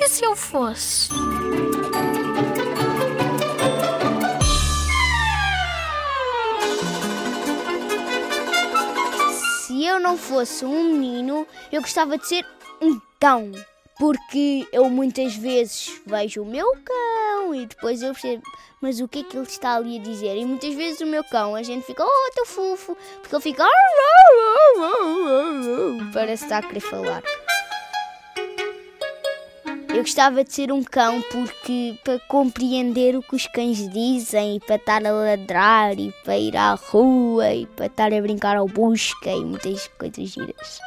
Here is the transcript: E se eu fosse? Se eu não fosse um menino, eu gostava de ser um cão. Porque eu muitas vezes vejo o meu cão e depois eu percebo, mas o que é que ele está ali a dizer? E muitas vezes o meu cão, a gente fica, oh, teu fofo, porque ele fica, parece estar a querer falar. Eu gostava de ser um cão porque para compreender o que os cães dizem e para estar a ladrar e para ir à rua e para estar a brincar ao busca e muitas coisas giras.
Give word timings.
E 0.00 0.08
se 0.08 0.24
eu 0.24 0.36
fosse? 0.36 1.08
Se 9.66 9.84
eu 9.84 9.98
não 9.98 10.16
fosse 10.16 10.64
um 10.64 10.84
menino, 10.84 11.44
eu 11.72 11.80
gostava 11.82 12.16
de 12.16 12.28
ser 12.28 12.46
um 12.80 13.00
cão. 13.18 13.50
Porque 13.98 14.68
eu 14.72 14.88
muitas 14.88 15.34
vezes 15.34 16.00
vejo 16.06 16.42
o 16.42 16.46
meu 16.46 16.72
cão 16.84 17.52
e 17.52 17.66
depois 17.66 18.00
eu 18.00 18.12
percebo, 18.12 18.44
mas 18.80 19.00
o 19.00 19.08
que 19.08 19.18
é 19.18 19.22
que 19.24 19.36
ele 19.36 19.46
está 19.46 19.74
ali 19.74 19.98
a 19.98 20.02
dizer? 20.02 20.36
E 20.36 20.44
muitas 20.44 20.72
vezes 20.74 21.00
o 21.00 21.06
meu 21.06 21.24
cão, 21.24 21.56
a 21.56 21.62
gente 21.64 21.84
fica, 21.84 22.04
oh, 22.04 22.30
teu 22.32 22.46
fofo, 22.46 22.96
porque 23.20 23.34
ele 23.34 23.42
fica, 23.42 23.66
parece 26.14 26.44
estar 26.44 26.58
a 26.58 26.62
querer 26.62 26.78
falar. 26.78 27.22
Eu 29.98 30.04
gostava 30.04 30.44
de 30.44 30.52
ser 30.52 30.70
um 30.70 30.80
cão 30.80 31.20
porque 31.22 31.98
para 32.04 32.20
compreender 32.28 33.16
o 33.16 33.20
que 33.20 33.34
os 33.34 33.48
cães 33.48 33.78
dizem 33.90 34.54
e 34.54 34.60
para 34.60 34.76
estar 34.76 35.04
a 35.04 35.10
ladrar 35.10 35.98
e 35.98 36.14
para 36.22 36.38
ir 36.38 36.56
à 36.56 36.74
rua 36.74 37.52
e 37.52 37.66
para 37.66 37.86
estar 37.86 38.14
a 38.14 38.20
brincar 38.20 38.56
ao 38.56 38.68
busca 38.68 39.28
e 39.28 39.44
muitas 39.44 39.88
coisas 39.98 40.28
giras. 40.28 40.78